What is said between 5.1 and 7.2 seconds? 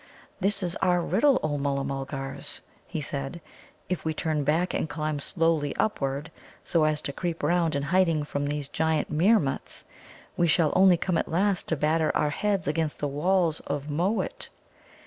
slowly upward, so as to